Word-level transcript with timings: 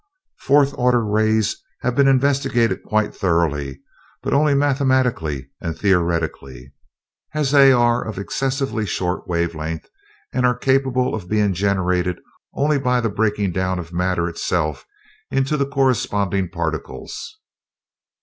Fourth 0.39 0.73
order 0.79 1.05
rays 1.05 1.57
have 1.81 1.93
been 1.93 2.07
investigated 2.07 2.81
quite 2.81 3.13
thoroughly, 3.15 3.83
but 4.23 4.33
only 4.33 4.55
mathematically 4.55 5.51
and 5.61 5.77
theoretically, 5.77 6.73
as 7.35 7.51
they 7.51 7.71
are 7.71 8.03
of 8.03 8.17
excessively 8.17 8.87
short 8.87 9.27
wave 9.27 9.53
length 9.53 9.91
and 10.33 10.43
are 10.43 10.57
capable 10.57 11.13
of 11.13 11.29
being 11.29 11.53
generated 11.53 12.17
only 12.55 12.79
by 12.79 12.99
the 12.99 13.09
breaking 13.09 13.51
down 13.51 13.77
of 13.77 13.93
matter 13.93 14.27
itself 14.27 14.87
into 15.29 15.55
the 15.55 15.67
corresponding 15.67 16.49
particles. 16.49 17.37